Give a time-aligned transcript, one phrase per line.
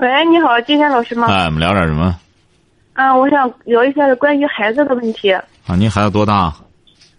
[0.00, 1.26] 喂，你好，金山老师吗？
[1.28, 2.18] 哎，我们聊点什么？
[2.94, 5.30] 嗯，我想聊一下关于孩子的问题。
[5.30, 6.50] 啊，您孩子多大？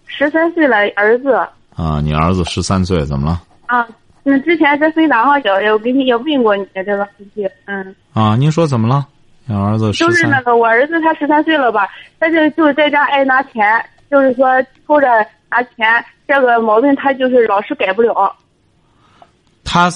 [0.08, 1.32] 十三岁了，儿子。
[1.76, 3.40] 啊，你儿子十三岁，怎么了？
[3.68, 3.88] 啊，
[4.24, 7.96] 那之前在飞达上交，我给你也问过你这个问题，嗯。
[8.14, 9.06] 啊，您说怎么了？
[9.46, 11.88] 你儿子就是那个我儿子，他十三岁了吧？
[12.20, 13.64] 他就就在家爱拿钱，
[14.10, 14.48] 就是说
[14.88, 15.08] 偷着
[15.52, 18.36] 拿钱，这个毛病他就是老是改不了。
[19.64, 19.88] 他。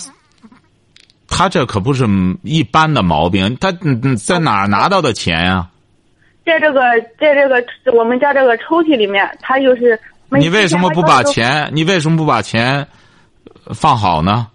[1.27, 2.05] 他这可不是
[2.43, 3.71] 一般的毛病，他
[4.17, 5.67] 在哪儿拿到的钱呀？
[6.45, 6.81] 在这个，
[7.19, 7.63] 在这个
[7.93, 9.99] 我们家这个抽屉里面，他就是。
[10.29, 11.69] 你为什么不把钱？
[11.71, 12.85] 你为什么不把钱
[13.75, 14.47] 放好呢？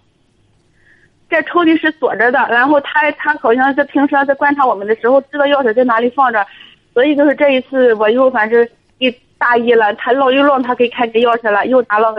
[1.29, 6.45] 这抽屉是锁着的，然后他他好像是平时在观察我们的时候，知道钥匙在哪里放着，
[6.93, 8.67] 所以就是这一次我又反正
[8.99, 12.13] 给大意了，他老又让他给开给钥匙了，又拿了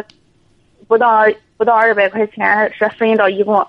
[0.88, 1.24] 不到
[1.58, 3.64] 不到二百块钱，是分到一共。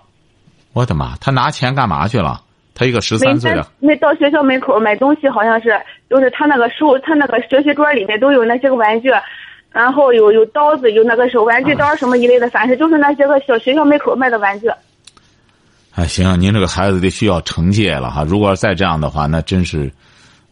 [0.74, 1.16] 我的妈！
[1.22, 2.42] 他拿钱干嘛去了？
[2.76, 3.66] 他一个十三岁的。
[3.80, 5.80] 那到学校门口买东西，好像是，
[6.10, 9.12] 就是他那个书，他那个学习桌里面都有那些个玩具，
[9.72, 14.68] 然后有有刀子，有那个手玩具刀什么一类的，反正就是那些个小学校门口卖的玩具。
[15.94, 18.26] 哎，行，您这个孩子得需要惩戒了哈！
[18.28, 19.92] 如果再这样的话，那真是，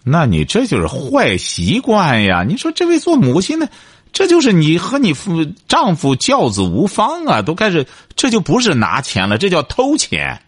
[0.03, 2.43] 那你这就是坏习惯呀！
[2.47, 3.67] 你说这位做母亲的。
[4.13, 10.41] 这就是你和你夫丈夫教子无方啊，都开始，这就不是拿钱了，这叫偷钱。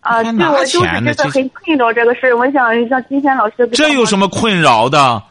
[0.00, 2.36] 啊，对，我就是觉得很困扰这个事儿。
[2.38, 3.68] 我想让金贤老师。
[3.72, 5.22] 这有什么困扰的？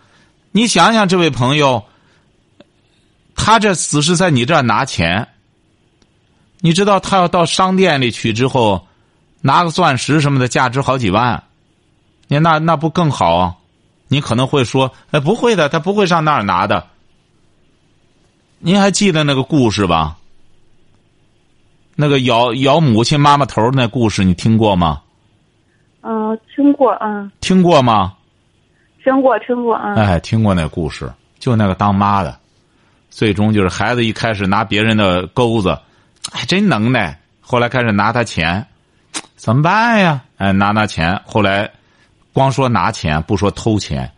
[0.52, 1.84] 你想想，这位朋友，
[3.36, 5.28] 他这只是在你这儿拿钱。
[6.60, 8.86] 你知道，他要到商店里去之后，
[9.42, 11.42] 拿个钻石什么的，价值好几万，
[12.28, 13.38] 你那那不更好？
[13.38, 13.56] 啊？
[14.10, 16.86] 你可能会说，哎，不会的，他不会上那儿拿的。
[18.62, 20.18] 您还记得那个故事吧？
[21.96, 25.02] 那个咬咬母亲妈妈头那故事，你听过吗？
[26.02, 27.32] 嗯，听过，嗯。
[27.40, 28.14] 听过吗？
[29.02, 29.96] 听过，听过，嗯。
[29.96, 32.38] 哎，听过那故事，就那个当妈的，
[33.10, 35.78] 最终就是孩子一开始拿别人的钩子，
[36.32, 37.18] 还真能耐。
[37.40, 38.66] 后来开始拿他钱，
[39.38, 40.22] 怎么办呀？
[40.38, 41.20] 哎，拿拿钱。
[41.26, 41.70] 后来
[42.34, 44.10] 光说拿钱，不说偷钱，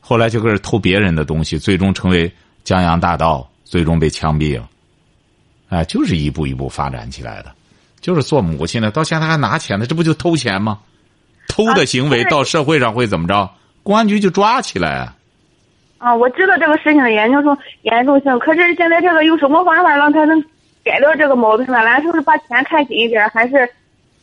[0.00, 2.32] 后来就开始偷别人的东西，最终成为
[2.62, 3.48] 江洋大盗。
[3.68, 4.66] 最终被枪毙了，
[5.68, 7.52] 哎，就是一步一步发展起来的，
[8.00, 10.78] 就是做母亲的到现在还拿钱呢，这不就偷钱吗？
[11.48, 13.50] 偷的行为到社会上会怎么着？
[13.82, 15.12] 公安局就抓起来。
[15.98, 20.42] 啊，我知道这个事情的严重性严重性，可是现在这个有什么方法让他能
[20.82, 21.82] 改掉这个毛病呢？
[21.84, 23.68] 咱是不是把钱看紧一点，还是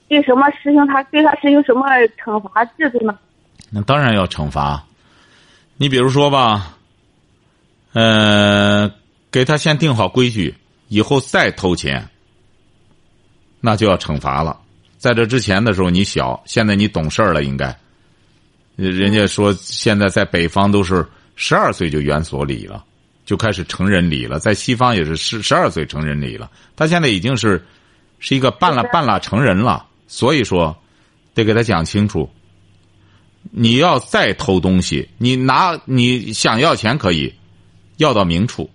[0.07, 1.85] 对什么实行他对他实行什么
[2.17, 3.15] 惩罚制度呢？
[3.69, 4.83] 那当然要惩罚。
[5.77, 6.77] 你比如说吧，
[7.93, 8.91] 嗯。
[9.35, 10.55] 给他先定好规矩，
[10.87, 12.07] 以后再偷钱，
[13.59, 14.61] 那就要惩罚了。
[14.97, 17.77] 在这之前的时候你小，现在你懂事了，应该。
[18.77, 22.85] 人家说现在在北方都是十二岁就园所礼了，
[23.25, 24.39] 就开始成人礼了。
[24.39, 26.49] 在西方也是十十二岁成人礼了。
[26.77, 27.61] 他现在已经是
[28.19, 30.73] 是一个半拉半拉成人了，所以说
[31.33, 32.29] 得给他讲清楚。
[33.51, 37.33] 你要再偷东西，你拿你想要钱可以，
[37.97, 38.69] 要到明处。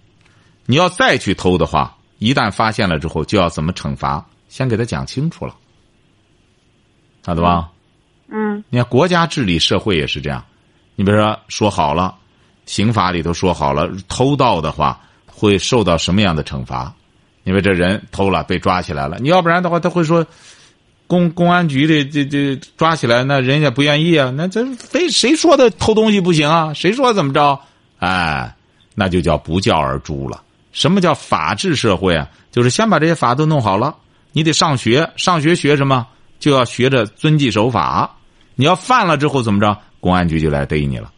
[0.71, 4.25] 你要再去偷的话，一旦发现了之后，就要怎么惩罚？
[4.49, 5.53] 先给他讲清楚了，
[7.27, 7.71] 晓得吧？
[8.29, 8.63] 嗯。
[8.71, 10.45] 你看国家治理社会也是这样，
[10.95, 12.15] 你比如说说好了，
[12.67, 16.95] 刑法里头说好了，偷盗的话会受到什么样的惩罚？
[17.43, 20.25] 因为这人偷了被抓起来了，你要不然的话他会说，
[21.09, 26.73] 公公安局的这这抓起来，那人家不愿意啊，那这非谁说的偷东西不行啊？
[26.75, 27.59] 谁说怎么着？
[27.99, 28.55] 哎，
[28.95, 30.41] 那就叫不教而诛了。
[30.73, 32.29] 什么叫法治社会啊？
[32.51, 33.97] 就是先把这些法都弄好了，
[34.33, 36.07] 你得上学，上学学什么？
[36.39, 38.17] 就要学着遵纪守法。
[38.55, 39.77] 你要犯了之后怎么着？
[40.01, 41.13] 公安局就来逮你了。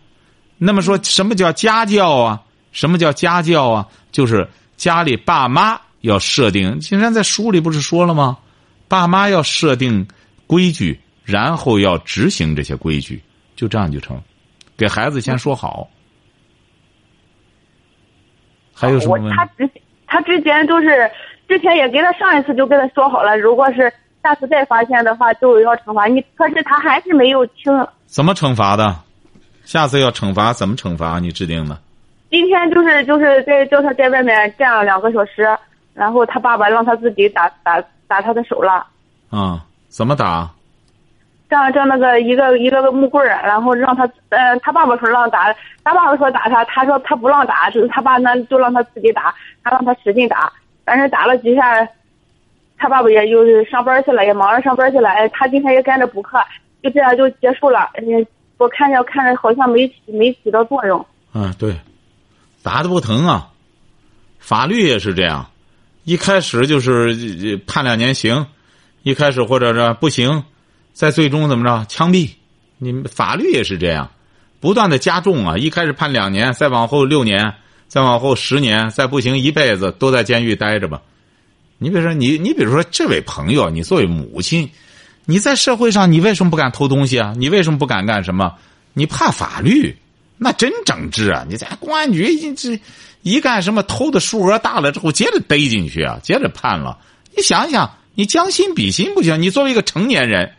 [0.58, 2.40] 那么说什么叫家教啊？
[2.72, 3.86] 什么叫家教啊？
[4.10, 6.80] 就是家里爸妈要设定。
[6.80, 8.38] 金山在书里不是说了吗？
[8.88, 10.06] 爸妈要设定
[10.46, 13.22] 规矩，然后要执行这些规矩，
[13.56, 14.20] 就这样就成。
[14.76, 15.88] 给孩子先说好。
[18.82, 19.70] 还有我他之
[20.06, 21.10] 他之前都是
[21.48, 23.92] 之前也给他上一次就跟他说好了，如果是
[24.22, 26.20] 下次再发现的话就要惩罚你。
[26.34, 27.72] 可是他还是没有听。
[28.06, 28.94] 怎么惩罚的？
[29.64, 31.18] 下次要惩罚怎么惩罚？
[31.18, 31.78] 你制定的？
[32.30, 35.46] 今天就是就是在叫他在外面站了两个小时，
[35.94, 38.86] 然后他爸爸让他自己打打打他的手了。
[39.30, 39.64] 啊？
[39.88, 40.50] 怎么打？
[41.52, 45.54] 这这那个一个一个个木棍儿，然后让他，呃，他爸爸说让打，
[45.84, 50.50] 他爸爸说打他，他说他不让打，就是他爸那就让他自己打，他让他使劲打，
[50.82, 51.86] 但是打了几下，
[52.78, 56.38] 他爸爸也就是上班去了，也忙着上班去了，哎，他今天也跟着补课，
[56.82, 58.26] 就这样就结束了，嗯，
[58.56, 61.04] 我看着看着好像没起没起到作用。
[61.34, 61.76] 嗯，对，
[62.62, 63.48] 打的不疼啊，
[64.38, 65.50] 法律也是这样，
[66.04, 68.46] 一开始就是判两年刑，
[69.02, 70.44] 一开始或者是不行。
[70.92, 71.86] 在最终怎么着？
[71.88, 72.30] 枪毙！
[72.78, 74.10] 你们法律也是这样，
[74.58, 75.56] 不断的加重啊！
[75.56, 77.54] 一开始判两年，再往后六年，
[77.86, 81.00] 再往后十年，再不行一辈子都在监狱待着吧。
[81.78, 84.68] 你比如说，你你比如说这位朋友，你作为母亲，
[85.24, 87.32] 你在社会上你为什么不敢偷东西啊？
[87.36, 88.54] 你为什么不敢干什么？
[88.92, 89.96] 你怕法律？
[90.36, 91.46] 那真整治啊！
[91.48, 92.80] 你在公安局一这
[93.22, 96.98] 一干什么偷的数额大了之后，接着逮进去啊，接着判了。
[97.36, 99.40] 你想想，你将心比心不行？
[99.40, 100.52] 你作为一个成年人。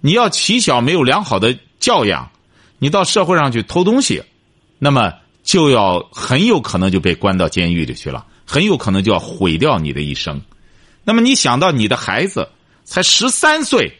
[0.00, 2.30] 你要起小没有良好的教养，
[2.78, 4.22] 你到社会上去偷东西，
[4.78, 5.12] 那么
[5.42, 10.40] 就要很有可能就被关到监狱里去了，很有可能就要毁掉你的一生。
[11.04, 12.48] 那么你想到你的孩子
[12.84, 13.92] 才十三岁，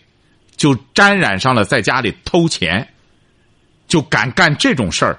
[0.57, 2.89] 就沾染上了在家里偷钱，
[3.87, 5.19] 就敢干这种事儿，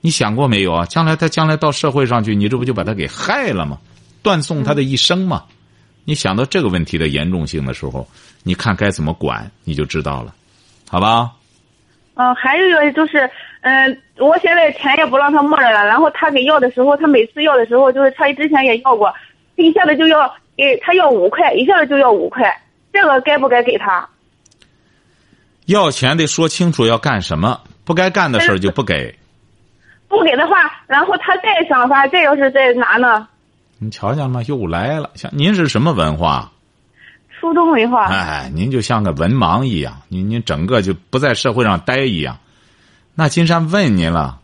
[0.00, 0.86] 你想过没有啊？
[0.86, 3.78] 将来他将来到社会上去，你这不就把他给害了吗？
[4.22, 5.44] 断送他的一生吗？
[6.04, 8.06] 你想到这个问题的严重性的时候，
[8.42, 10.34] 你看该怎么管，你就知道了，
[10.88, 11.30] 好吧？
[12.14, 13.30] 嗯，还有一个就是，
[13.62, 19.10] 嗯，我现在钱也不让他摸着了，然后他给要的时候，他每次要的时候，就是他之前也要过，
[19.56, 22.60] 他一下子就要给他要五块，一下子就要五块，
[22.92, 24.06] 这个该不该给他？
[25.66, 29.14] 要钱得说清楚要干什么，不该干的事儿就不给。
[30.08, 33.26] 不给的话，然后他再想法，再要是再拿呢？
[33.82, 35.10] 你瞧瞧嘛，又来了。
[35.16, 36.52] 像您是什么文化？
[37.40, 38.06] 初中文化。
[38.06, 42.38] 哎，您就像个文盲一样，您您整个就不在社会上待一样。
[43.16, 44.38] 那金山问您了，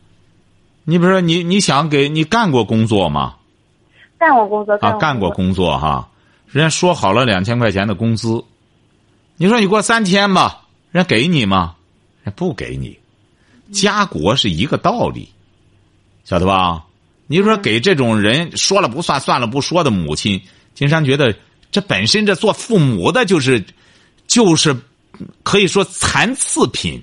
[0.82, 3.36] 你比如说你你想给你干过工作吗？
[4.18, 4.74] 干过工作。
[4.80, 6.08] 啊，干过工作哈，
[6.48, 8.42] 人家说好了两千块钱的工资，
[9.36, 11.76] 你说你过三天吧，人家给你吗？
[12.24, 12.98] 人不给你。
[13.70, 15.28] 家国是一个道理，
[16.24, 16.82] 晓得吧？
[17.30, 20.40] 你说给这种人说了不算、算了不说的母亲，
[20.74, 21.36] 金山觉得
[21.70, 23.62] 这本身这做父母的就是，
[24.26, 24.74] 就是
[25.42, 27.02] 可以说残次品，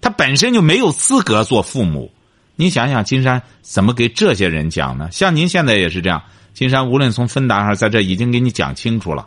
[0.00, 2.12] 他本身就没有资格做父母。
[2.54, 5.08] 你想想，金山怎么给这些人讲呢？
[5.10, 6.22] 像您现在也是这样，
[6.54, 9.26] 金山无论从分达上，在这已经给你讲清楚了。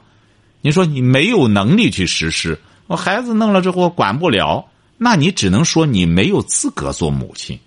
[0.62, 2.58] 你说你没有能力去实施，
[2.88, 4.66] 我孩子弄了之后管不了，
[4.98, 7.60] 那你只能说你没有资格做母亲，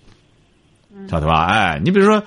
[1.07, 1.45] 晓得吧？
[1.45, 2.23] 哎，你比如说。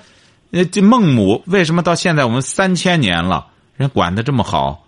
[0.56, 4.86] 呃，这孟母为什么到现在我们三千年了，人管的这么好？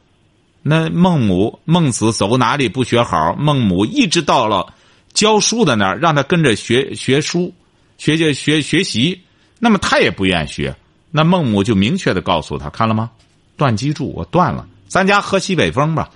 [0.63, 3.35] 那孟母孟子走哪里不学好？
[3.35, 4.73] 孟母一直到了
[5.13, 7.53] 教书的那儿，让他跟着学学书，
[7.99, 9.21] 学学学学习。
[9.59, 10.75] 那么他也不愿学，
[11.11, 13.11] 那孟母就明确的告诉他，看了吗？
[13.59, 16.09] 断机杼，我断了，咱家喝西北风吧。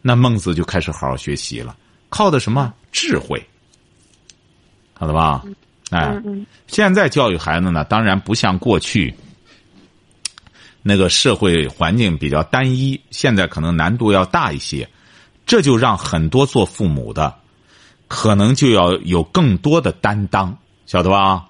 [0.00, 1.76] 那孟子就开始好好学习了，
[2.08, 3.44] 靠的什么智慧？
[4.94, 5.44] 好了吧？
[5.90, 6.22] 哎，
[6.66, 9.14] 现在教育孩子呢，当然不像过去
[10.82, 14.88] 那个社会环境比较单一，现在可能难度要大一些，
[15.44, 17.34] 这就让很多做父母的
[18.06, 20.56] 可能就要有更多的担当，
[20.86, 21.46] 晓得吧？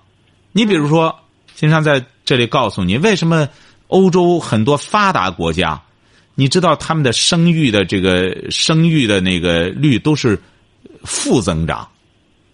[0.52, 1.14] 你比如说，
[1.54, 3.49] 金山在这里告诉你，为什么
[3.88, 5.80] 欧洲很多发达国家，
[6.35, 10.40] 你知道他们的生育的这个生育的那个率都是
[11.04, 11.87] 负增长，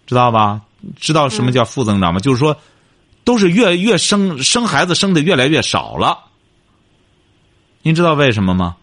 [0.05, 0.61] 知道吧？
[0.95, 2.19] 知道什么叫负增长吗？
[2.19, 2.55] 就是说，
[3.23, 6.17] 都是越越生生孩子生的越来越少了。
[7.81, 8.75] 您知道为什么吗？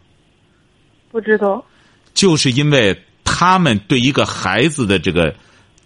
[1.10, 1.64] 不知道。
[2.12, 5.34] 就是因为他们对一个孩子的这个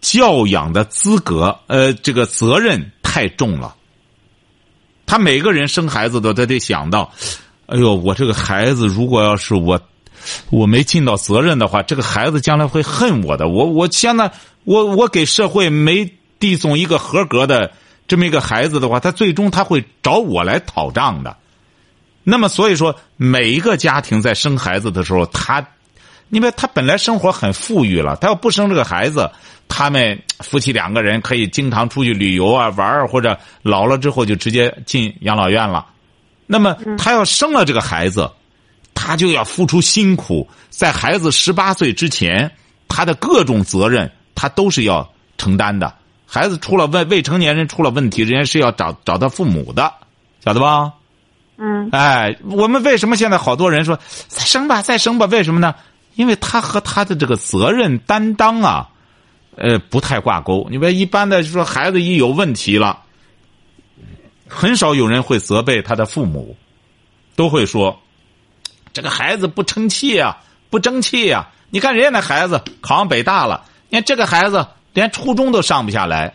[0.01, 3.75] 教养的资格，呃，这个责任太重了。
[5.07, 7.13] 他每个人生孩子都他得想到，
[7.67, 9.81] 哎呦，我这个孩子如果要是我
[10.51, 13.49] 我没尽到责任的话，这个孩子将来会恨我的。
[13.49, 14.31] 我我现在。
[14.69, 17.73] 我我给社会没递送一个合格的
[18.07, 21.35] 这么一个孩子的话，他最终他会找我来讨账的。
[22.23, 25.67] 那么所以说，每一个家庭在生孩子的时候，他，
[26.29, 29.31] 因为他本来生活很富裕了，他要不生这个孩子，
[29.69, 35.87] 他们夫妻两个人可以经常出去旅游啊、玩儿，或者老了之后就直接进养老院了。
[36.47, 38.31] 那么他要生了这个孩子，
[38.93, 42.51] 他就要付出辛苦，在孩子十八岁之前，
[42.87, 45.93] 他的各种责任他都是要承担的。
[46.25, 49.93] 孩子出了问未成年人出了问题，人家是要找找他父母的，
[50.45, 50.93] 晓得吧？
[51.57, 55.27] 嗯哎，我们为什么现在好多人说再生吧，再生吧？
[55.27, 55.75] 为什么呢？
[56.15, 58.89] 因为他和他的这个责任担当啊，
[59.57, 60.69] 呃，不太挂钩。
[60.71, 63.01] 你别一般的就说孩子一有问题了，
[64.47, 66.57] 很少有人会责备他的父母，
[67.35, 67.99] 都会说
[68.93, 70.37] 这个孩子不争气呀、
[70.71, 76.35] 不争气呀、你看人家那孩子考上北大了，你看这个孩子连初中都上不下来。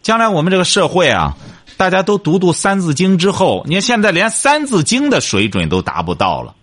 [0.00, 1.36] 将来我们这个社会啊，
[1.76, 6.54] 大家都读读《三字经》之后，你看现在连《三字经》的水准都达不到了。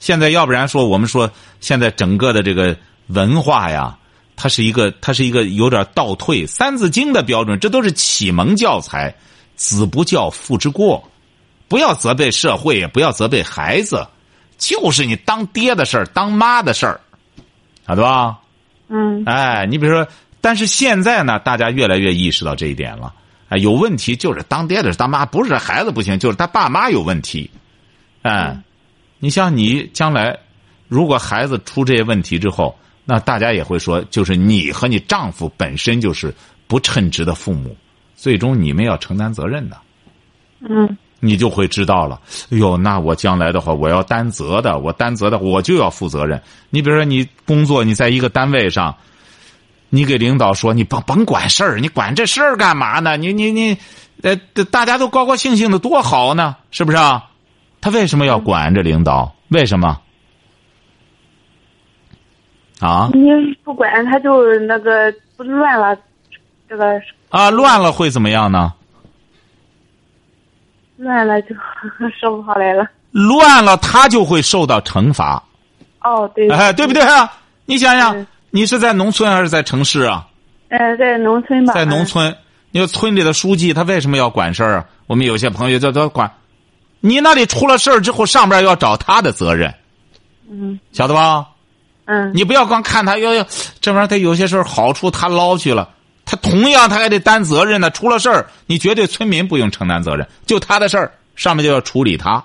[0.00, 1.30] 现在要不然说我们说
[1.60, 3.96] 现在整个的这个文化呀，
[4.34, 9.14] 它是一个它是一个有点倒退，《三字经》的标准这都是启蒙教材，
[9.54, 11.08] 子不教父之过，
[11.68, 14.06] 不要责备社会，也不要责备孩子，
[14.58, 17.00] 就是你当爹的事儿、当妈的事儿，
[17.86, 18.38] 晓得吧？
[18.88, 20.06] 嗯哎，你比如说，
[20.40, 23.12] 但是现在呢，大家越来越意识到这一点了。
[23.48, 27.50] 哎，有问题就是当爹的是当妈，不是孩子不行，就是他爸妈有问题。
[28.22, 28.56] 哎，
[29.18, 30.36] 你像你将来，
[30.88, 36.34] 如果孩子出这些问题之后，那大家也会说，就是你和你丈夫本身就是
[36.66, 37.76] 不称职的父母，
[38.16, 39.76] 最终你们要承担责任的。
[40.60, 42.20] 嗯你就会知道了。
[42.50, 46.40] 哎呦，那我将来的话，我要担责的，我担责的，我就要负责任。
[46.70, 48.94] 你比如说，你工作，你在一个单位上，
[49.88, 53.16] 你给领导说，你甭甭管事儿，你管这事儿干嘛呢？
[53.16, 53.78] 你你你，
[54.22, 54.36] 呃，
[54.70, 57.24] 大家都高高兴兴的，多好呢，是不是啊？
[57.80, 59.34] 他为什么要管这领导？
[59.48, 60.00] 为什么？
[62.80, 63.20] 啊你
[63.64, 65.96] 不管他就那个不乱了，
[66.68, 68.74] 这个啊，乱了会怎么样呢？
[70.96, 71.48] 乱 了就
[72.18, 72.86] 说不好来了。
[73.12, 75.42] 乱了，他就会受到惩罚。
[76.02, 77.30] 哦，对，哎，对不对啊？
[77.64, 80.26] 你想想嗯，你是在农村还是在城市啊？
[80.68, 82.34] 呃，在农村吧，在农村，
[82.70, 84.84] 你说村里的书记他为什么要管事儿啊？
[85.06, 86.30] 我们有些朋友叫他管，
[87.00, 89.72] 你那里出了事儿之后，上边要找他的责任，
[90.50, 91.46] 嗯晓得吧？
[92.04, 93.44] 嗯你不要光看他，要要
[93.80, 95.88] 这玩意儿，他有些事儿好处他捞去了，
[96.26, 97.88] 他同样他还得担责任呢。
[97.90, 102.44] 出了事儿，你绝对村民不用承担责任，就他的事儿，上面就要处理他。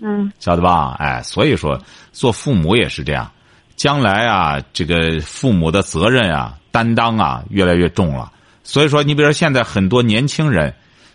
[0.00, 0.96] 嗯晓得吧？
[0.98, 1.78] 哎，所以说
[2.12, 3.30] 做父母也是这样，
[3.76, 8.32] 将来啊，这个父母的责任啊、担当啊越来越重了。
[8.62, 10.74] 所以说，你比如说现在很多年轻人，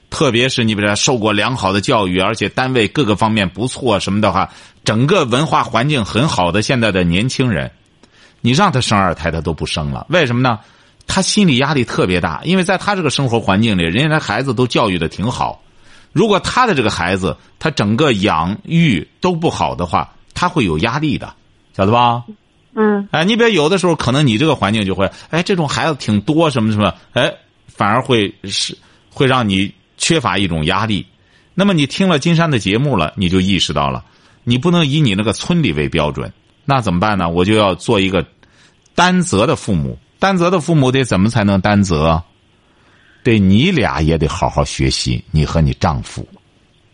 [0.10, 4.50] 特别是你比如说受过良好的教育，而且单位各个方面不错什么的话，
[4.84, 7.72] 整个文化环境很好的现在的年轻人，
[8.42, 10.60] 你让他生二胎他都不生了，为什么呢？
[11.10, 15.62] 他心理压力特别大，因为在他这个生活环境里，人家的孩子都教育的挺好。
[16.14, 21.34] 如果他的这个孩子他整个养育都不好的话，他会有压力的，
[21.76, 22.24] 晓得吧？
[22.76, 27.34] 嗯哎，你比如有的时候可能你这个环境就会，哎，这种孩子挺多，什么什么，哎，
[27.68, 28.78] 反而会是
[29.10, 31.04] 会让你缺乏一种压力。
[31.56, 34.06] 那么你听了金山的节目了，你就意识到了，
[34.44, 36.32] 你不能以你那个村里为标准，
[36.66, 37.28] 那怎么办呢？
[37.28, 38.24] 我就要做一个
[38.94, 39.98] 担责的父母。
[40.20, 42.22] 担责的父母得怎么才能担责？
[43.24, 46.26] 对你俩也得好好学习，你和你丈夫。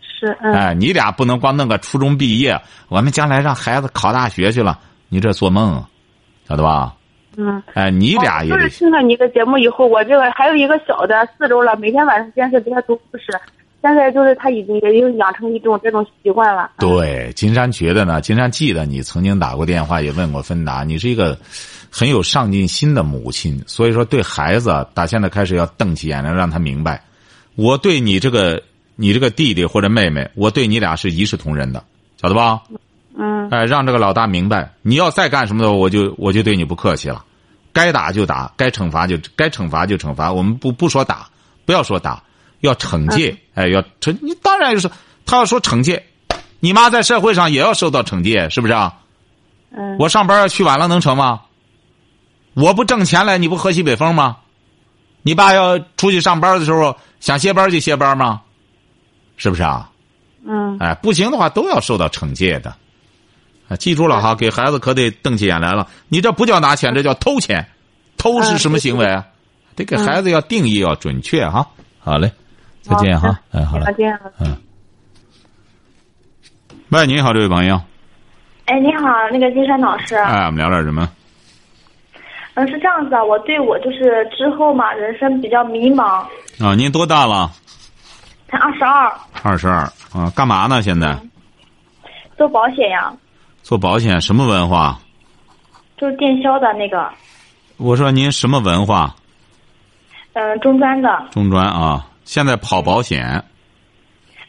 [0.00, 4.78] 是嗯哎，你俩不能光弄个初中毕业，我们将来让孩子考大学去了，
[5.08, 5.84] 你这做梦，
[6.48, 6.94] 晓得吧？
[7.36, 7.62] 嗯。
[7.74, 13.26] 哎，你俩也得哦就是听了你的节目以后，我这个还有一个小的四周了，每天晚上坚持给他读故事，
[13.82, 16.70] 现在就是他已经也已经养成一种这种习惯了。
[16.78, 17.30] 对。
[17.36, 21.38] 金山觉得呢，金山记得你曾经打过电话，也问过芬达，你是一个
[21.98, 27.02] 很有上进心的母亲，所以说对孩子，打现在开始要瞪起眼来，让他明白，
[27.54, 28.62] 我对你这个
[28.96, 31.82] 你这个弟弟或者妹妹，我对你俩是一视同仁的，
[32.20, 32.60] 晓得吧？
[33.16, 37.24] 嗯哎，让这个老大明白，你要再干什么的，我就我就对你不客气了，
[37.72, 41.30] 该打就打，该惩罚就该惩罚就惩罚，我们不不说打，
[41.64, 42.22] 不要说打，
[42.60, 44.90] 要惩戒，哎，要惩你当然就是
[45.24, 46.04] 他要说惩戒，
[46.60, 48.98] 你妈在社会上也要受到惩戒，是不是啊？
[49.70, 49.96] 嗯。
[49.98, 51.40] 我上班去晚了能成吗？
[52.56, 54.38] 我不挣钱来，你不喝西北风吗？
[55.20, 58.40] 你爸要出去上班的时候想歇班就歇班吗？
[59.36, 59.90] 是不是啊？
[60.46, 62.74] 嗯哎，不行的话都要受到惩戒的。
[63.68, 65.86] 啊，记住了哈，给孩子可得瞪起眼来了。
[66.08, 67.68] 你这不叫拿钱，这叫偷钱。
[68.16, 69.26] 偷是什么行为啊？
[69.74, 71.68] 得给孩子要定义要准确哈。
[71.98, 72.32] 好嘞，
[72.80, 73.38] 再见哈。
[73.50, 73.92] 哎，好嘞再。
[73.92, 74.18] 见。
[74.40, 74.56] 嗯。
[76.88, 77.78] 喂，你好，这位朋友。
[78.64, 81.10] 哎，你好，那个金山老师，哎，我们聊点什么？
[82.56, 86.24] 嗯，是这样子啊，我对我就是之后嘛，人生比较迷茫，
[86.58, 87.50] 啊，您多大了？
[88.48, 89.80] 才二十二，二十二
[90.14, 90.80] 啊，干嘛呢？
[90.80, 91.14] 现在？
[92.38, 93.12] 做保险呀，
[93.62, 94.98] 做保险什么文化？
[95.98, 97.10] 就是电销的那个，
[97.76, 99.14] 我说您什么文化？
[100.32, 103.42] 嗯、中专的，中专啊，现在跑保险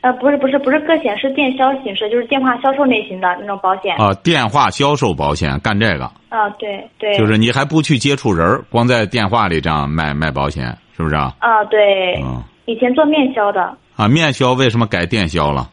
[0.07, 3.93] 呃，不是不是不是个险，是电销形式，就是电话销售类型的那种保险。
[3.97, 7.17] 啊，电话销售保险干这个，啊，对对。
[7.17, 11.33] 就是你还不去接触人儿，光在电话里这样卖卖保险，是不是啊？
[11.39, 12.21] 啊，对。
[12.23, 15.69] 嗯以前做面销的，啊，面销为什么改电销了？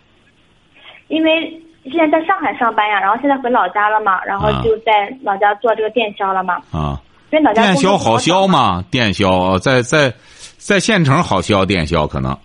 [1.08, 1.30] 因为
[1.84, 6.54] 现在在上海上班呀，然后现在回老家了嘛，然后啊就在老家做这个电销了嘛。
[6.72, 7.00] 啊，
[7.30, 8.46] 因为老家电销好销少？
[8.48, 8.84] 吗？
[8.90, 10.12] 电销呃在在
[10.56, 12.36] 在县城好销，电销可能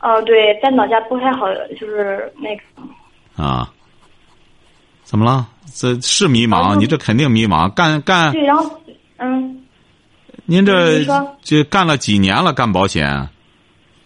[0.00, 1.46] 哦，对，在老家不太好，
[1.78, 3.42] 就是那个。
[3.42, 3.70] 啊。
[5.02, 5.46] 怎么了？
[5.74, 7.68] 这是迷茫，哦你这肯定迷茫。
[7.70, 8.80] 干干，对，然后
[9.18, 9.66] 嗯，
[10.44, 12.52] 您这说这干了几年了？
[12.52, 13.28] 干保险？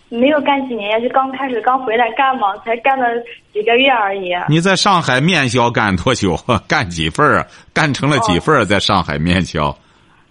[0.09, 3.07] 没有干几年呀，就刚开始刚回来干嘛，才干了
[3.53, 4.33] 几个月而已。
[4.49, 6.37] 你在上海面销干多久？
[6.67, 7.45] 干几份？
[7.73, 8.65] 干成了几份儿？
[8.65, 9.77] 在上海面销？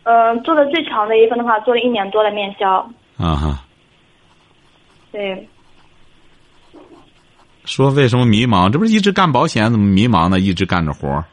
[0.04, 2.78] 嗯、做的最长的一份的话，做了一年多的面销。
[3.18, 3.64] 啊哈。
[5.12, 5.48] 对，
[7.66, 8.70] 说为什么迷茫？
[8.70, 10.40] 这不是一直干保险，怎么迷茫呢？
[10.40, 11.24] 一直干着活儿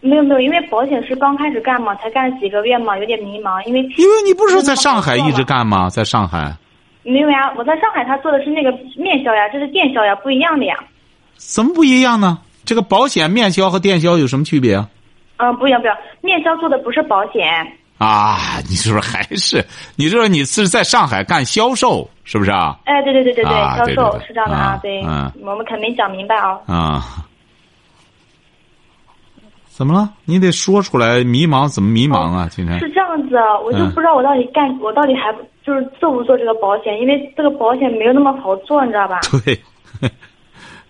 [0.00, 3.60] 没有没有，因为保险是刚开始干嘛，才干了几个月嘛，有点迷茫。
[3.66, 5.90] 因为因为你不是在上海一直干吗？
[5.90, 6.54] 在上海
[7.02, 10.76] 没有呀，我在上海，他做的是那个面销呀，这是电销呀，不一样的呀。
[11.34, 12.38] 怎么不一样呢？
[12.64, 14.88] 这个保险面销和电销有什么区别啊？
[15.38, 17.42] 嗯，不一样不一样，面销做的不是保险。
[17.98, 19.64] 啊，你是不是还是
[19.96, 22.78] 你说你是在上海干销售，是不是啊？
[22.84, 26.58] 哎，对对对对对，啊销售对对对是这样的啊对，嗯我们肯没讲明白啊。
[26.66, 27.02] 啊，
[29.68, 30.10] 怎么了？
[30.26, 32.48] 你得说出来，迷茫怎么迷茫啊？
[32.50, 39.20] 今天是这样子，我就嗯不知道我到底干，我到底还不就是做不做这个保险，因为这个保险没有那么好做，你知道吧？
[39.44, 39.58] 对，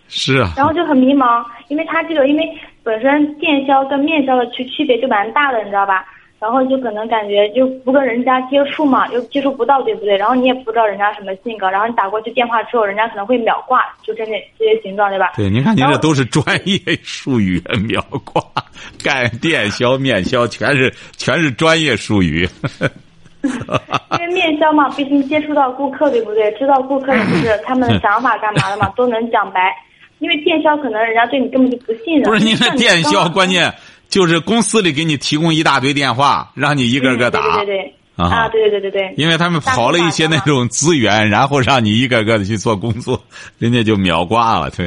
[0.09, 2.43] 是啊，然后就很迷茫，因为他这个因为
[2.83, 6.05] 本身电销跟面销的区区别就蛮大的，你知道吧？
[6.47, 10.17] 然后就可能感觉就不跟人家接触嘛，又接触不到，对不对？
[10.17, 15.33] 然后你也不知道人家什么性格，然后你打过去电话之后，人家可能会秒挂，就这些这些形状，对吧？
[15.37, 18.41] 对，您看您这都是专业术语，秒挂、
[19.03, 22.49] 干电销、面销，全是全是专业术语。
[23.43, 26.49] 因为面销嘛，毕竟接触到顾客，对不对？
[26.53, 29.75] 知道顾客就是 他们的想法干嘛的嘛，都能讲白。
[30.19, 32.23] 因为电销可能人家对你根本就不信任。
[32.23, 33.71] 不是您这电销，关键
[34.17, 37.61] 就是公司里给你提供一大堆电话，让你一个个打。
[37.61, 39.15] 嗯对对对对对对对对对。
[39.19, 43.23] 因为他们跑了一些那种资源，然后让你一个个的去做工作，
[43.59, 44.71] 人家就秒挂了。
[44.71, 44.87] 对，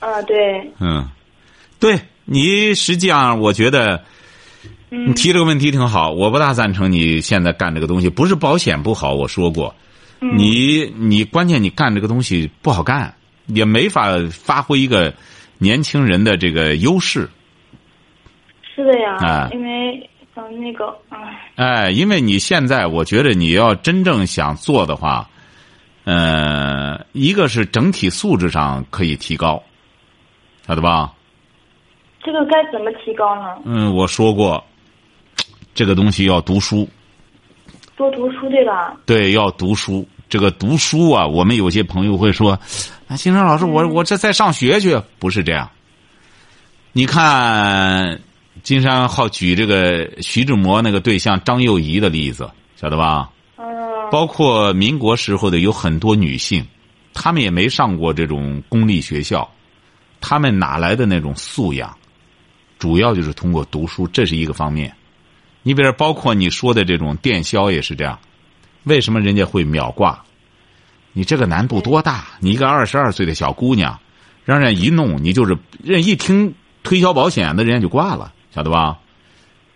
[0.00, 0.36] 啊，对，
[0.80, 1.08] 嗯，
[1.78, 4.02] 对你实际上我觉得
[4.88, 8.10] 你嗯提这个问题挺好，我不大赞成你现在干这个东西。
[8.10, 9.72] 不是保险不好，我说过，
[10.20, 13.14] 嗯你你关键你干这个东西不好干，
[13.46, 15.14] 也没法发挥一个
[15.58, 17.30] 年轻人的这个优势。
[18.76, 25.26] 是的呀，啊因为嗯那个唉，哎，因为你现在，我觉得你要真正想做的话，
[26.04, 29.62] 呃，一个是整体素质上可以提高，
[30.66, 31.14] 晓得吧？
[32.22, 33.56] 这个该怎么提高呢？
[33.64, 34.62] 嗯，我说过，
[35.74, 36.86] 这个东西要读书，
[37.96, 38.94] 多读书对吧？
[39.06, 40.06] 对，要读书。
[40.28, 42.58] 这个读书啊，我们有些朋友会说
[43.06, 45.70] ：“啊，金生老师，我我这在上学去。”不是这样。
[46.92, 48.20] 你看，
[48.66, 53.30] 金山好举这个徐志摩那个对象张幼仪的例子，晓得吧？
[53.56, 53.64] 嗯，
[54.10, 56.66] 包括民国时候的有很多女性，
[57.14, 59.48] 她们也没上过这种公立学校，
[60.20, 61.96] 她们哪来的那种素养？
[62.76, 64.92] 主要就是通过读书，这是一个方面。
[65.62, 68.18] 你比如包括你说的这种电销也是这样，
[68.82, 70.24] 为什么人家会秒挂？
[71.12, 72.26] 你这个难度多大？
[72.40, 74.00] 你一个二十二岁的小姑娘，
[74.44, 76.52] 让人一弄，你就是人一听
[76.82, 78.98] 推销保险的，人家就挂了，晓得吧？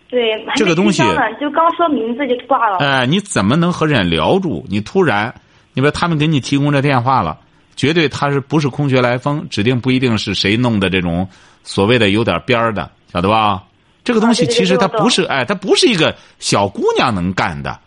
[0.09, 1.01] 对，这个东西
[1.39, 2.79] 就刚说名字就挂了。
[2.79, 4.65] 哎，你怎么能和人家聊住？
[4.67, 5.33] 你突然，
[5.73, 7.39] 你说他们给你提供这电话了，
[7.77, 9.47] 绝对他是不是空穴来风？
[9.49, 11.29] 指定不一定是谁弄的这种
[11.63, 13.63] 所谓的有点边儿的，晓得吧？
[14.03, 17.79] 这个东西其实它不是，哎，它不是一个小姑娘能干的，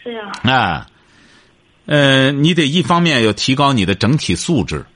[0.00, 0.86] 是呀，哎，
[1.86, 4.86] 呃，你得一方面要提高你的整体素质，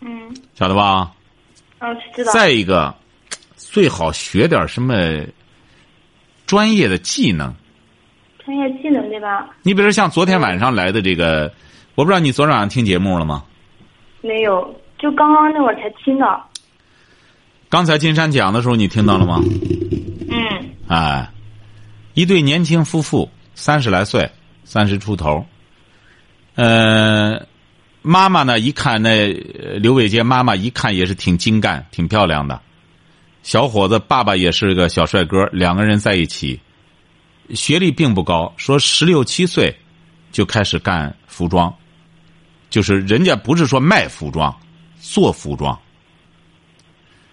[0.00, 1.12] 嗯，晓得吧？
[1.80, 2.32] 嗯，知道。
[2.32, 2.94] 再一个，
[3.72, 4.94] 最好学点什么
[6.44, 7.54] 专业的技能。
[8.44, 9.48] 专业技能对吧？
[9.62, 11.50] 你比如像昨天晚上来的这个，
[11.94, 13.44] 我不知道你昨天晚上听节目了吗？
[14.20, 16.46] 没有，就刚刚那会儿才听到。
[17.70, 19.40] 刚才金山讲的时候，你听到了吗？
[20.30, 21.30] 嗯哎，
[22.12, 24.30] 一对年轻夫妇，三十来岁，
[24.64, 25.46] 三十出头。
[26.56, 27.46] 呃，
[28.02, 32.60] 妈妈呢，一看那呃刘伟杰妈妈一看也是挺精干、挺漂亮的，
[33.42, 36.60] 小伙子爸爸也是个小帅哥，两个人在一起，
[37.50, 39.76] 学历并不高，说十六七岁
[40.30, 41.74] 就开始干服装，
[42.70, 44.56] 就是人家不是说卖服装，
[45.00, 45.76] 做服装，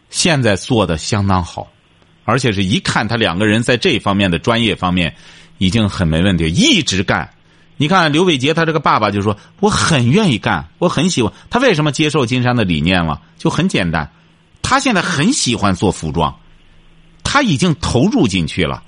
[0.09, 1.71] 现在做的相当好，
[2.25, 5.15] 而且是一看他两个人在这方面的专业方面
[5.59, 7.29] 已经很没问题，一直干。
[7.77, 11.31] 你看刘伟杰，他这个爸爸就说：“我很愿意干，我很喜欢。
[11.49, 13.21] 他为什么接受金山的理念了？
[13.37, 14.11] 就很简单，
[14.61, 16.35] 他现在很喜欢做服装，
[17.23, 18.83] 他已经投入进去了。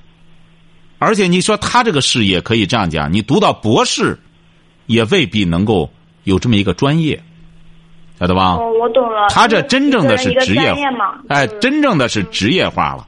[0.99, 4.19] 而且你说他这个事业可以这样讲，你读到博士，
[4.85, 5.91] 也未必能够
[6.23, 7.23] 有这么一个专业，
[8.19, 8.53] 晓得吧？
[8.53, 9.27] 哦，我懂了。
[9.29, 11.21] 他这真正的是职业化？
[11.29, 13.07] 哎，真正的是职业化了。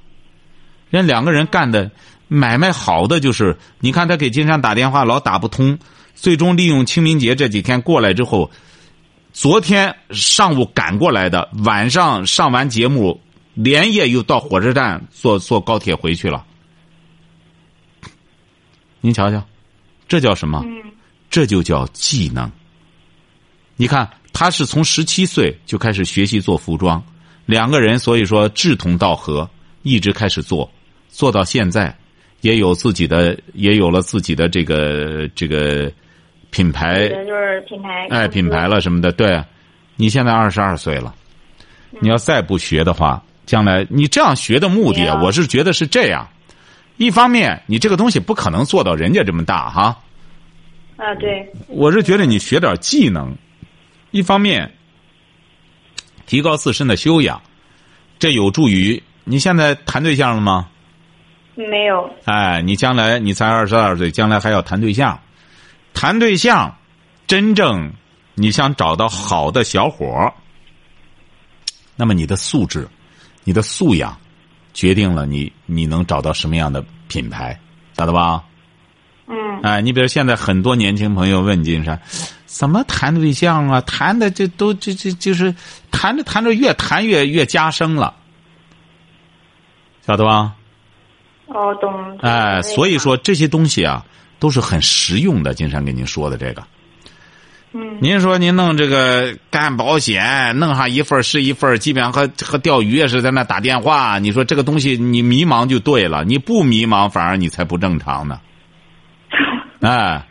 [0.89, 1.91] 人两个人干的。”
[2.30, 5.78] 买卖好的就是，你看他给金山打电话老打不通，
[6.15, 8.49] 最终利用清明节这几天过来之后，
[9.34, 13.19] 昨天上午赶过来的，晚上上完节目，
[13.56, 16.46] 连夜又到火车站坐坐高铁回去了。
[19.02, 19.43] 您瞧瞧，
[20.08, 20.63] 这叫什么？
[21.32, 22.50] 这就叫技能。
[23.76, 27.04] 你看，他是从十七岁就开始学习做服装，
[27.48, 29.50] 两个人所以说志同道合，
[29.82, 30.72] 一直开始做，
[31.10, 31.98] 做到现在。
[32.41, 35.89] 也有自己的，也有了自己的这个这个
[36.54, 39.12] 品牌，就是品牌，哎，品牌了什么的。
[39.12, 39.44] 对，
[39.96, 41.12] 你现在二十二岁了，
[42.00, 46.28] 你要再不学的话，将来你这样学的目的，我是觉得是这样。
[46.98, 49.98] 一方面，你这个东西不可能做到人家这么大哈。
[50.98, 51.52] 啊，对。
[51.68, 53.36] 我是觉得你学点技能，
[54.12, 54.72] 一方面
[56.28, 57.42] 提高自身的修养，
[58.20, 60.70] 这有助于你现在谈对象了吗？
[61.56, 62.08] 没有。
[62.26, 65.20] 哎，你将来你才二十二岁，将来还要谈对象，
[65.94, 66.76] 谈对象，
[67.28, 67.94] 真正
[68.36, 70.34] 你想找到好的小伙儿，
[71.96, 72.88] 那么你的素质、
[73.44, 74.18] 你的素养，
[74.74, 77.60] 决定了你你能找到什么样的品牌，
[77.98, 78.44] 晓得吧？
[79.28, 79.62] 嗯。
[79.62, 82.02] 哎，你比如现在很多年轻朋友问金山，
[82.46, 83.82] 怎么谈对象啊？
[83.82, 85.56] 谈的这都这这就是
[85.92, 88.16] 谈着谈着越谈越越加深了，
[90.06, 90.56] 晓得吧？
[91.46, 92.18] 哦，懂。
[92.20, 94.06] 哎，所以说这些东西啊，
[94.44, 95.54] 都是很实用的。
[95.54, 96.62] 金山给您说的这个，
[97.72, 104.20] 嗯，您说您弄这个干保险，弄上一份是一份，基本上和和钓鱼也是在那打电话。
[104.20, 108.42] 你说这个东西你迷茫就对了，你不迷茫反而你才不正常呢。
[109.80, 110.28] 哎，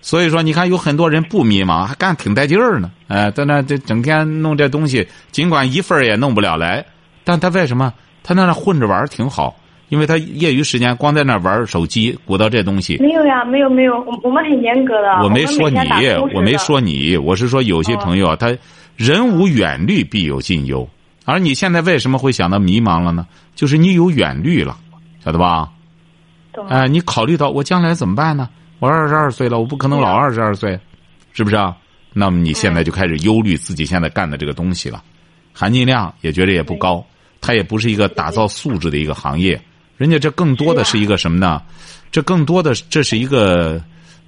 [0.00, 2.90] 所以说你看有很多人不迷茫还干挺带劲儿呢。
[3.06, 6.84] 哎，在那这整天弄这东西，尽管一份也弄不了来，
[7.22, 9.54] 但他为什么他在那混着玩挺好？
[9.88, 12.96] 因为他业余时间光在那玩手机，鼓捣这东西。
[12.98, 15.22] 没有呀，没有没有，我我们很严格的。
[15.22, 15.78] 我没说你，
[16.34, 18.56] 我没说你，我是说有些朋友啊，他
[18.96, 20.88] 人无远虑，必有近忧。
[21.24, 23.26] 而你现在为什么会想到迷茫了呢？
[23.54, 24.76] 就是你有远虑了，
[25.24, 25.70] 晓得吧？
[26.68, 28.48] 哎，你考虑到我将来怎么办呢？
[28.78, 30.78] 我二十二岁了，我不可能老二十二岁，
[31.32, 31.76] 是不是啊？
[32.12, 35.02] 那么你现在就开始忧虑自己现在干的这个东西了，
[35.52, 37.04] 含金量也觉得也不高，
[37.40, 39.60] 它也不是一个打造素质的一个行业。
[39.96, 41.62] 人家这更多的是一个什么呢？
[42.10, 43.82] 这更多的这是一个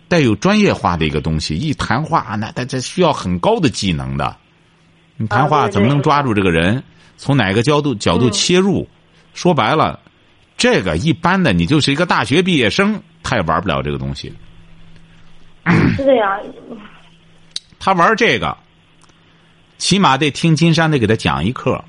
[0.08, 1.56] 带有专业化的一个东西。
[1.56, 4.36] 一谈话，那他这需要很高的技能的。
[5.16, 6.82] 你谈话怎么能抓住这个人？
[7.16, 8.88] 从哪个角度角度切入？
[9.34, 10.00] 说白了，
[10.56, 14.32] 这个一般的你就是一个大学毕业生，他也玩不了这个东西。
[15.96, 16.38] 是的呀。
[17.80, 18.56] 他玩这个，
[19.78, 21.84] 起码得听金山得给他讲一课，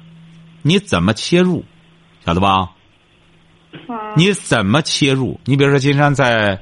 [0.61, 1.63] 你怎么切入，
[2.25, 2.69] 晓得吧？
[4.15, 5.39] 你怎么切入？
[5.45, 6.59] 你比如说，金山在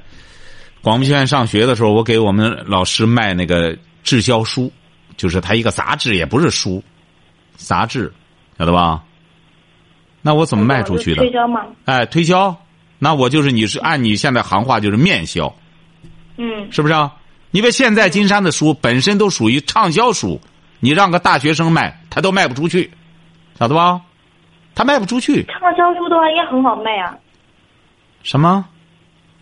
[0.82, 4.72] 广播学院上学的时候，我给我们老师卖那个滞销书，
[5.16, 6.82] 就是他一个杂志，也不是书，
[7.56, 8.12] 杂志，
[8.58, 9.02] 晓得吧？
[10.20, 11.22] 那我怎么卖出去的？
[11.22, 11.62] 推销吗？
[11.84, 12.56] 哎，推销，
[12.98, 15.54] 那我就是你是按你现在行话就是面销，
[16.36, 17.14] 嗯，是不是啊？
[17.52, 20.40] 因为现在金山的书本身都属于畅销书，
[20.80, 22.90] 你让个大学生卖，他都卖不出去，
[23.58, 24.02] 晓得吧？
[24.78, 25.42] 他卖不出去。
[25.46, 27.12] 畅销书的话应该很好卖啊。
[28.22, 28.64] 什么？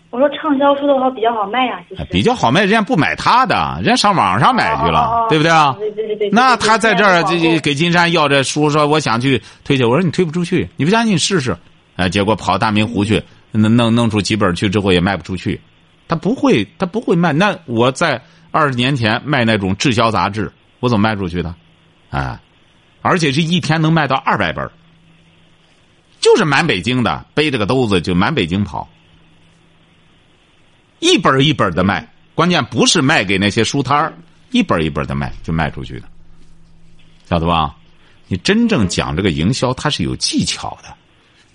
[0.09, 2.03] 我说畅销书的话比较好卖呀，其实。
[2.09, 5.75] 比较好卖，人家不买他的，人家上网上买去了，对不对啊？
[5.77, 6.29] 对对对对。
[6.31, 11.55] 那他在这儿这给金山要这书，说我想去推去，我说你推不出去，你不相信你试试。
[11.97, 13.21] 哎，结果跑大明湖去，
[13.51, 15.61] 弄弄弄出几本去之后也卖不出去。
[16.07, 17.31] 他不会，他不会卖。
[17.31, 18.19] 那我在
[18.49, 21.53] 二十年前卖那种滞销杂志，我怎么卖出去的？
[22.09, 22.39] 哎，
[23.03, 24.67] 而且是一天能卖到二百本。
[26.19, 28.87] 就是满北京的，背着个兜子就满北京跑，
[30.99, 32.07] 一本一本的卖。
[32.35, 34.13] 关键不是卖给那些书摊儿，
[34.51, 36.07] 一本一本的卖，就卖出去的，
[37.27, 37.75] 晓得吧？
[38.27, 40.93] 你真正讲这个营销，它是有技巧的，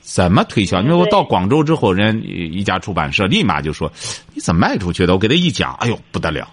[0.01, 0.81] 怎么推销？
[0.81, 3.93] 因为我到广州之后，人一家出版社立马就说
[4.35, 6.49] ：“你怎么卖出去的？”我给他一讲，哎呦不得了！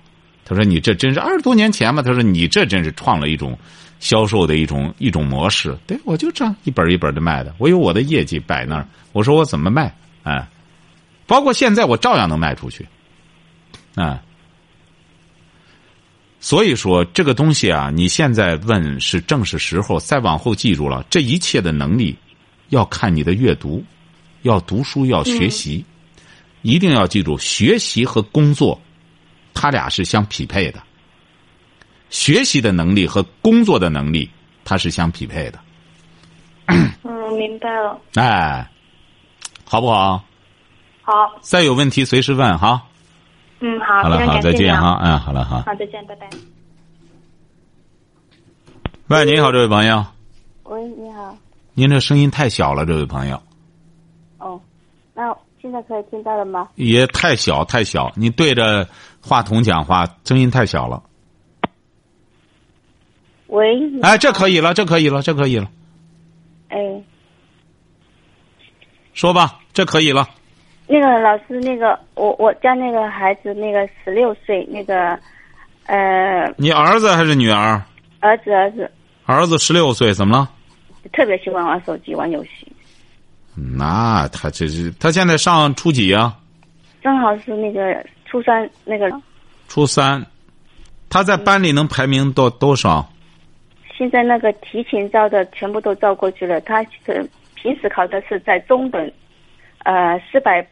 [0.45, 3.57] 他说：“你这真是二十多年前嘛？”他说：“你这真是创了一种
[3.99, 8.87] 销售的一种一种模式。”对，我就这样一本一本的卖的，我有我的业绩摆那儿。
[9.11, 9.93] 我说我怎么卖？
[10.23, 10.47] 哎，
[11.27, 12.87] 包括现在我照样能卖出去，
[13.95, 14.21] 啊。
[16.41, 19.99] 所以说这个东西啊，你现在问是正是时候。
[19.99, 22.15] 再往后记住了，这一切的能力，
[22.69, 23.83] 要看你的阅读，
[24.43, 25.83] 要读书，要学习，
[26.61, 28.79] 一定要记住，学习和工作，
[29.53, 30.81] 它俩是相匹配的。
[32.09, 34.29] 学习的能力和工作的能力，
[34.63, 35.59] 它是相匹配的。
[36.67, 37.99] 嗯，明白了。
[38.15, 38.69] 哎，
[39.65, 40.23] 好不好？
[41.01, 41.13] 好。
[41.41, 42.83] 再有问题随时问哈。
[43.61, 46.29] 嗯，好，好了，好，再见哈，嗯，好了，好，好，再见，拜拜。
[49.07, 50.05] 喂，你好，这位朋友。
[50.63, 51.35] 喂，你好。
[51.73, 53.41] 您这声音太小了，这位朋友。
[54.37, 54.61] 哦，
[55.13, 56.69] 那现在可以听到了吗？
[56.75, 58.87] 也太小，太小，你对着
[59.21, 61.03] 话筒讲话，声音太小了。
[63.49, 63.79] 喂。
[64.01, 65.69] 哎，这可以了，这可以了，这可以了。
[66.69, 66.77] 哎。
[69.13, 70.27] 说吧，这可以了。
[70.87, 75.19] 那个老师，那个我我家那个孩子，那个十六岁，那个，
[75.85, 76.51] 呃。
[76.57, 77.83] 你儿子还是女儿？
[78.21, 78.89] 儿子，儿子。
[79.25, 80.49] 儿子十六岁，怎么了？
[81.13, 82.71] 特别喜欢玩手机、玩游戏。
[83.55, 86.33] 那他这是他现在上初几呀？
[87.01, 89.09] 正好是那个初三那个。
[89.67, 90.25] 初三，
[91.09, 93.07] 他在班里能排名多多少？
[93.99, 99.11] 现在那个提前招的全部都招过去了，他是平时考的是在中等，
[99.83, 100.65] 呃，四百。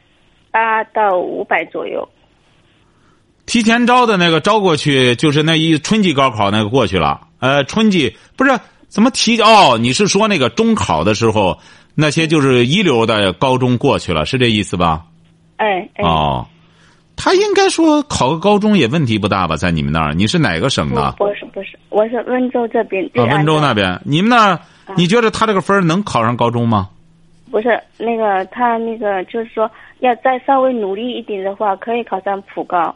[0.49, 2.07] 八到五百左右。
[3.45, 7.27] 提前招的那个招过去，就是那一春季高考那个过去了。
[7.39, 9.77] 呃，春季不是怎么提哦？
[9.79, 11.59] 你是说那个中考的时候，
[11.93, 15.05] 那些就是一流的高中过去了，是这意思吧？
[15.57, 15.87] 哎。
[15.99, 16.47] 哦，
[17.15, 19.57] 他应该说考个高中也问题不大吧？
[19.57, 21.11] 在你们那儿，你是哪个省的？
[21.19, 23.03] 不是不是，我是温州这边。
[23.15, 24.59] 啊，温州那边，你们那，
[24.95, 26.89] 你觉得他这个分能考上高中吗？
[27.49, 29.69] 不是那个，他那个就是说。
[29.99, 32.95] 要再稍微努力一点的话，可以考上普高，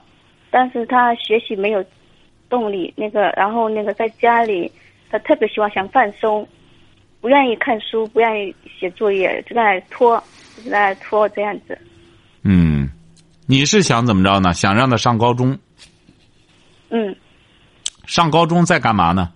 [0.52, 1.84] 但是他学习没有
[2.48, 4.72] 动力，那个，然后那个在家里，
[5.10, 6.48] 他特别喜欢想放松，
[7.20, 10.24] 不愿意看书，不愿意写作业，就在拖，
[10.64, 11.76] 就在拖这样子。
[12.44, 12.88] 嗯，
[13.48, 14.54] 你是想怎么着呢？
[14.54, 15.58] 想让他上高中？
[16.92, 17.16] 嗯。
[18.12, 19.32] 上高中在干嘛呢？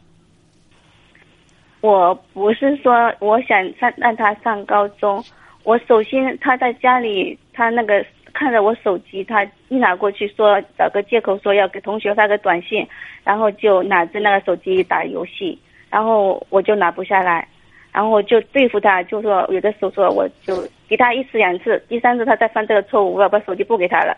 [1.79, 5.23] 我不是说我想上让他上高中。
[5.63, 12.85] 我首先他在家里，他那个看着我手机，他一拿过去说找个借口说要给同学发个短信，
[13.23, 15.57] 然后就拿着那个手机打游戏，
[15.89, 17.47] 然后我就拿不下来，
[17.93, 20.53] 然后我就对付他，就说有的时候说我就
[20.89, 24.17] 给他一次两次，第三次他再犯这个错误，我要把手机不给他了，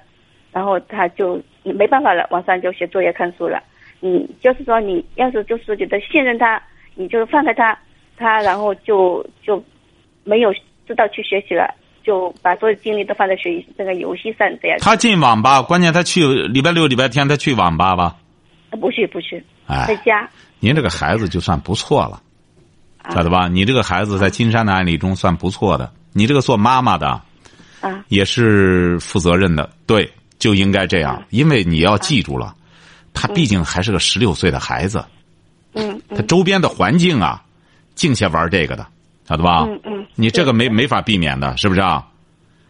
[0.52, 3.62] 然后他就没办法了，晚上就写作业看书了。
[4.00, 6.62] 你就是说你要是就是觉得信任他，
[6.96, 7.78] 你就放开他，
[8.18, 9.64] 他然后就就
[10.24, 10.54] 没有。
[10.88, 11.70] 知道去学习了，
[12.02, 14.78] 就把所有精力都放在学习这个游戏上这样。
[14.80, 18.16] 他进网吧，关键他去礼拜六、礼拜天他去网吧吧？
[18.70, 19.44] 不去，不去，
[19.86, 20.26] 在家。
[20.62, 22.22] 您这个孩子就算不错了，
[23.10, 23.50] 晓得吧？
[23.50, 25.92] 你这个孩子在金山的案例中算不错的。
[26.14, 27.22] 你这个做妈妈的，
[27.82, 31.22] 啊，也是负责任的，对，就应该这样。
[31.32, 32.56] 因为你要记住了，
[33.19, 35.03] 他毕竟还是个十六岁的孩子，
[35.73, 37.43] 嗯，他周边的环境啊，
[37.95, 38.86] 净些玩这个的。
[39.27, 39.65] 晓得吧？
[39.67, 42.08] 嗯嗯，你这个没没法避免的，是不是啊？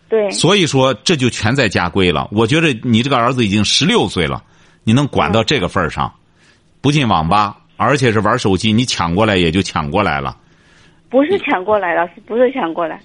[0.10, 0.32] 对。
[0.32, 2.28] 所以说，这就全在家规了。
[2.32, 4.42] 我觉得你这个儿子已经十六岁了，
[4.84, 6.12] 你能管到这个份儿上，
[6.82, 10.36] 不进网吧，而且是玩手机，你抢过来也就抢过来了。
[11.10, 13.00] 不是抢过来了，是不是抢过来？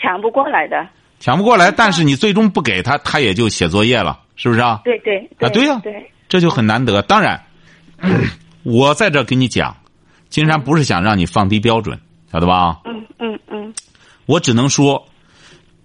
[0.00, 0.88] 抢不过来的。
[1.20, 4.80] 抢不过来，但是你最终不给他，他也就写作业了，是不是啊？
[4.82, 5.18] 对对。
[5.40, 5.78] 啊，对呀。
[5.82, 6.10] 对。
[6.34, 7.00] 这就很难得。
[7.02, 7.40] 当然，
[8.64, 9.76] 我在这跟你讲，
[10.28, 11.96] 金山不是想让你放低标准。
[12.32, 12.80] 晓得吧？
[12.84, 13.72] 嗯嗯嗯，
[14.26, 15.06] 我只能说，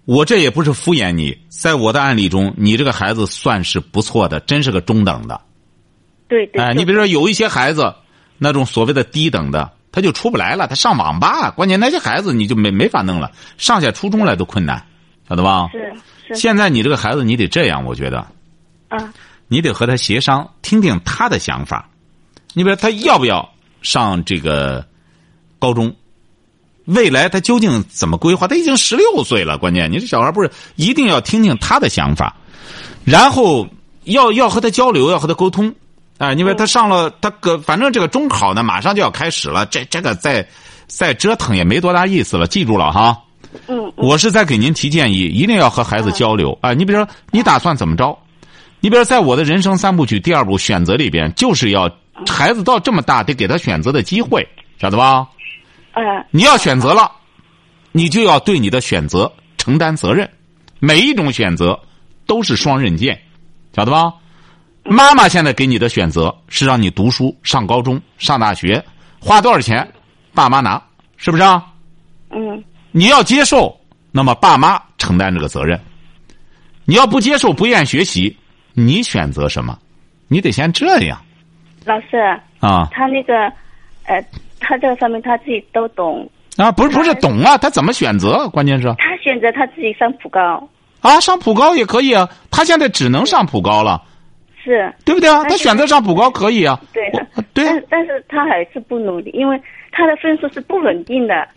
[0.06, 5.40] 我这也不是敷衍你，在我的案例中，你这个孩子算是不错的，真是个中等的。
[6.26, 6.60] 对对。
[6.60, 7.94] 哎，你比如说有一些孩子，
[8.36, 11.52] 那种所谓的低等的，他就出不来了，他上网吧。
[11.52, 14.84] 关键那些孩子你就没没法弄了，上下初中来都困难，
[15.28, 15.68] 晓得吧？
[15.70, 15.92] 是
[16.26, 16.34] 是。
[16.34, 18.26] 现在你这个孩子，你得这样，我觉得。
[18.88, 19.14] 啊。
[19.50, 21.88] 你得和他协商，听听他的想法。
[22.54, 24.86] 你比如他要不要上这个
[25.58, 25.92] 高中？
[26.84, 28.46] 未来他究竟怎么规划？
[28.46, 32.36] 他已经十六岁了，关键你这小孩不是一定要听听他的想法，
[33.04, 33.68] 然后
[34.04, 35.74] 要要和他交流，要和他沟通，
[36.18, 40.48] 哎，因为他上了他个，反正这个中考呢，马上就要开始了，这这个再
[40.86, 43.20] 再折腾也没多大意思了，记住了哈。
[43.66, 46.72] 嗯，我是在给您提建议，一定要和孩子交流啊！
[46.72, 48.16] 你比如说，你打算怎么着？
[48.80, 51.90] 你比如在我的人生三部曲第二部选择里边，就是要
[52.26, 54.46] 孩子到这么大，得给他选择的机会，
[54.78, 55.28] 晓得吧？
[55.92, 57.10] 嗯你要选择了，
[57.92, 60.28] 你就要对你的选择承担责任。
[60.78, 61.78] 每一种选择
[62.26, 63.20] 都是双刃剑，
[63.76, 64.14] 晓得吧？
[64.84, 68.82] 妈妈现在给你的选择是让你读书、上高中、上大学，
[69.18, 69.86] 花多少钱，
[70.32, 70.82] 爸妈拿，
[71.18, 71.66] 是不是啊？
[72.30, 73.78] 嗯你要接受，
[74.10, 75.78] 那么爸妈承担这个责任。
[76.84, 78.36] 你要不接受，不愿学习，
[78.74, 79.78] 你选择什么？
[80.28, 81.20] 你得先这样
[81.84, 82.16] 老师，
[82.60, 83.34] 啊他那个，
[84.04, 84.24] 呃，
[84.60, 86.70] 他这个方面他自己都懂，啊！
[86.70, 88.48] 不是不是懂啊，他怎么选择？
[88.50, 90.68] 关键是他选择他自己上普高，
[91.00, 92.28] 啊，上普高也可以啊。
[92.50, 94.02] 他现在只能上普高了，
[94.62, 95.42] 是对不对啊？
[95.44, 96.78] 他选择上普高可以啊。
[96.92, 97.10] 对，
[97.54, 101.48] 对啊但但是他还是不努力，因为他的分数是不稳定的，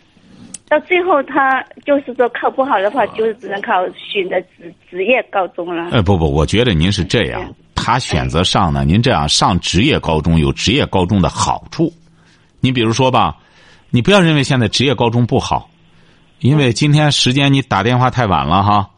[0.74, 5.90] 到最后他就是说考不好的话，就是只能考选择职职业高中了。
[5.92, 11.92] 呃，不不，我觉得您是这样，他选择上呢，您这样上职业高中有职业高中的好处。
[12.58, 13.36] 你比如说吧，
[13.90, 15.70] 你不要认为现在职业高中不好，
[16.40, 18.90] 因为今天时间你打电话太晚了哈。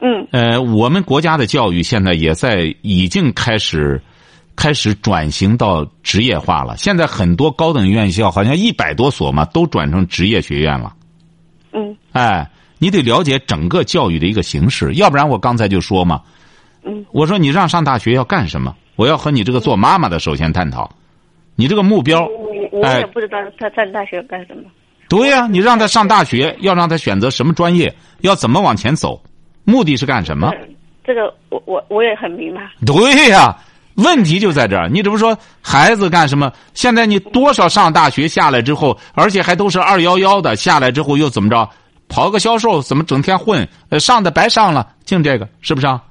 [0.00, 3.98] 嗯呃，我们国家的教育现在也在已经开始
[4.56, 6.76] 开始转型到职业化了。
[6.76, 10.94] 现在很多高等院校好像一百多所嘛，都转成职业学院了。
[11.74, 16.22] 嗯哎，你得了解整个教育的一个形式，要不然我刚才就说嘛，
[16.84, 18.74] 嗯，我说你让上大学要干什么？
[18.96, 20.88] 我要和你这个做妈妈的首先探讨，
[21.56, 24.62] 你这个目标，我我哎也不知道他上大学干什么。
[25.08, 29.20] 对呀、你让他上大学，要让他选择什么专业，要怎么往前走，
[29.64, 30.48] 目的是干什么？
[30.62, 30.68] 嗯
[31.06, 32.62] 这个我我我也很明白。
[32.86, 33.54] 对呀、
[33.94, 34.88] 问题就在这儿。
[34.88, 36.52] 你这不说孩子干什么？
[36.74, 41.68] 现在你多少上大学下来之后，而且还都是二幺幺的，下来之后又怎么着？
[42.08, 43.66] 跑个销售，怎么整天混？
[43.88, 46.02] 呃，上的白上了，净这个是不是啊？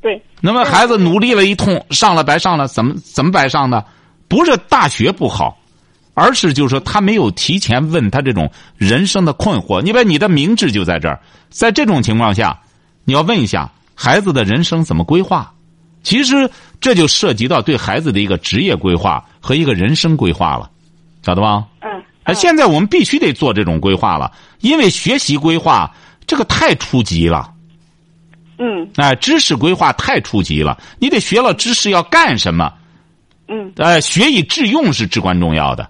[0.00, 3.84] 对，那么孩子努力了一通，上了白上了，怎么怎么白上的？
[4.26, 5.56] 不是大学不好，
[6.14, 9.80] 而是就是说他没有提前问他这种人生的困惑。
[9.80, 12.58] 你把你的明智就在这儿，在这种情况下，
[13.04, 15.52] 你要问一下孩子的人生怎么规划。
[16.08, 20.70] 其实这就涉及到对孩子的一个职业规划和一个人生规划了，
[21.22, 21.66] 晓得吧？
[21.80, 25.94] 嗯哎，现在我们必须得做这种规划了，因为学习规划
[26.26, 27.52] 这个太初级了。
[28.56, 32.72] 嗯哎，知识规划太初级了，你得学了知识要干什么？
[33.48, 35.86] 嗯哎，学以致用是至关重要的。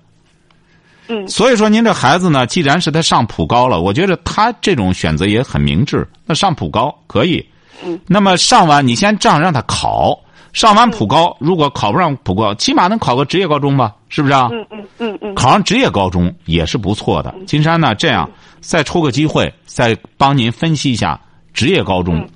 [1.06, 6.04] 嗯所以说，您这孩子呢，既然是他上普高了，我觉得他这种选择也很明智。
[6.26, 7.48] 那上普高可以，
[7.84, 10.18] 嗯，那么上完你先这样让他考，
[10.52, 13.94] 上完普高，如果考不上普高，起码能考个职业高中吧？
[14.08, 14.48] 是不是啊？
[14.52, 17.34] 嗯嗯嗯嗯考上职业高中也是不错的。
[17.46, 18.28] 金山呢，这样
[18.60, 21.20] 再抽个机会，再帮您分析一下
[21.52, 22.26] 职业高中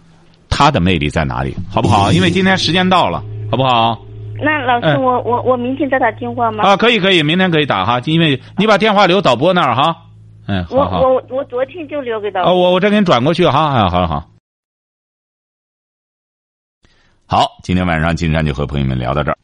[0.49, 2.13] 它的魅力在哪里，好不好？
[2.13, 3.99] 因为今天时间到了，好不好？
[4.45, 6.65] 那老师，嗯我我我明天再打电话吗？
[6.65, 9.97] 啊，可以可以，明天可以打哈，因为你把电话留导播那儿哈。
[10.49, 11.01] 嗯，我好好。
[11.09, 14.25] 我我昨天就留给导哦，我我再给你转过去哈，哎，好好。
[17.27, 19.39] 好，今天晚上金山就和朋友们聊到这儿。